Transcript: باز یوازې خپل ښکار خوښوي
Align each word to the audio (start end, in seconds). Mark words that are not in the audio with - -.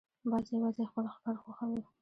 باز 0.29 0.45
یوازې 0.53 0.83
خپل 0.89 1.05
ښکار 1.13 1.35
خوښوي 1.41 1.81